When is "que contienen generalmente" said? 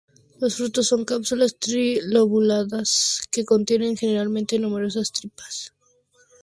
3.29-4.57